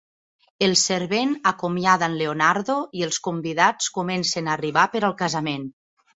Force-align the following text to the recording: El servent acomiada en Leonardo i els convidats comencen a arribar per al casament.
El 0.67 0.71
servent 0.83 1.35
acomiada 1.51 2.09
en 2.13 2.15
Leonardo 2.21 2.79
i 3.01 3.05
els 3.09 3.21
convidats 3.29 3.93
comencen 4.01 4.49
a 4.51 4.57
arribar 4.61 4.89
per 4.97 5.05
al 5.11 5.17
casament. 5.23 5.71